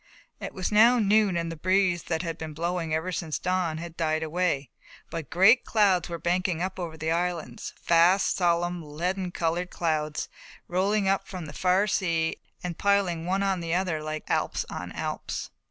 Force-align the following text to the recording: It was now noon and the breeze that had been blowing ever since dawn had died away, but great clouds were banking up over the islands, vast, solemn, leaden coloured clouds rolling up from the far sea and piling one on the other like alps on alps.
It 0.39 0.55
was 0.55 0.71
now 0.71 0.97
noon 0.97 1.37
and 1.37 1.51
the 1.51 1.55
breeze 1.55 2.01
that 2.05 2.23
had 2.23 2.39
been 2.39 2.55
blowing 2.55 2.91
ever 2.91 3.11
since 3.11 3.37
dawn 3.37 3.77
had 3.77 3.95
died 3.95 4.23
away, 4.23 4.71
but 5.11 5.29
great 5.29 5.63
clouds 5.63 6.09
were 6.09 6.17
banking 6.17 6.59
up 6.59 6.79
over 6.79 6.97
the 6.97 7.11
islands, 7.11 7.71
vast, 7.85 8.35
solemn, 8.35 8.81
leaden 8.83 9.29
coloured 9.29 9.69
clouds 9.69 10.27
rolling 10.67 11.07
up 11.07 11.27
from 11.27 11.45
the 11.45 11.53
far 11.53 11.85
sea 11.85 12.37
and 12.63 12.79
piling 12.79 13.27
one 13.27 13.43
on 13.43 13.59
the 13.59 13.75
other 13.75 14.01
like 14.01 14.23
alps 14.27 14.65
on 14.71 14.91
alps. 14.93 15.51